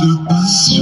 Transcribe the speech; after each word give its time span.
The 0.00 0.26
best. 0.28 0.81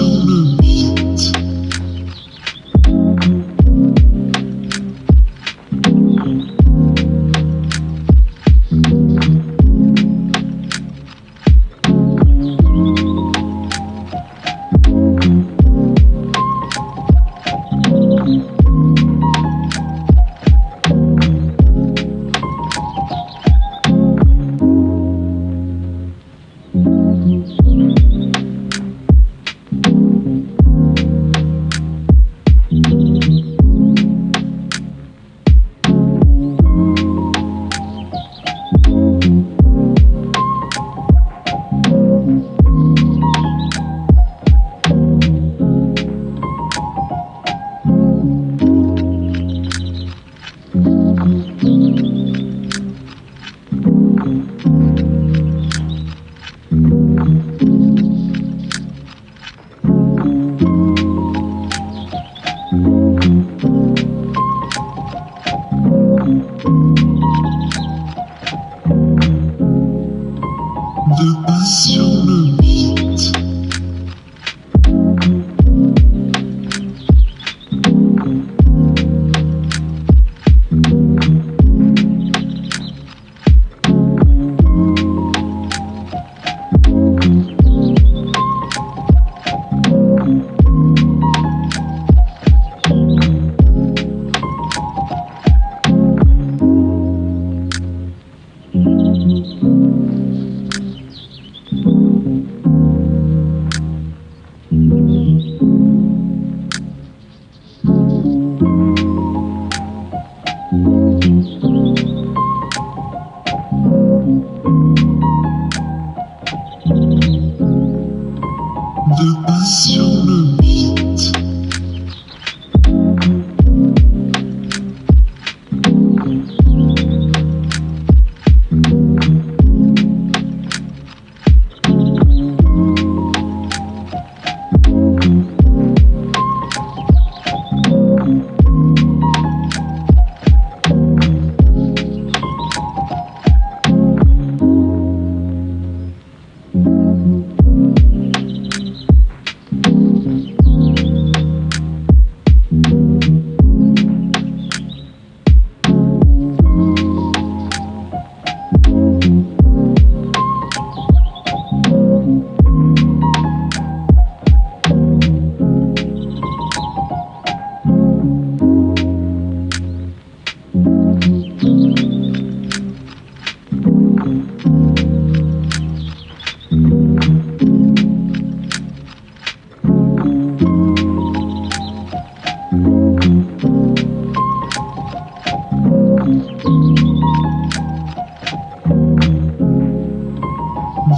De 71.21 71.35
passion 71.47 72.10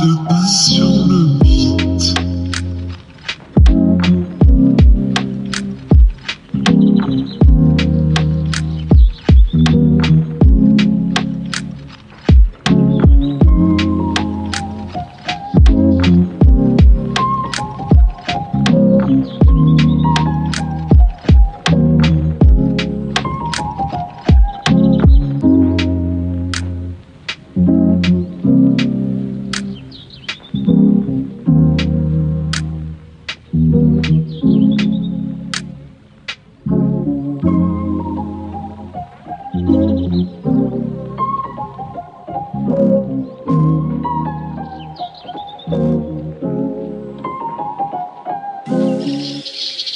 de 0.02 0.28
passe 0.28 0.70
sur. 0.72 0.92
Amém. 49.22 49.91